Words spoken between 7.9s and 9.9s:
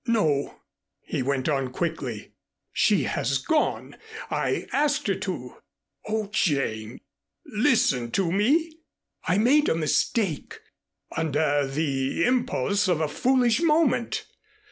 to me. I made a